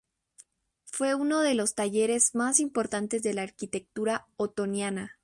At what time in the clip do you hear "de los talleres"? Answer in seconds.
1.43-2.33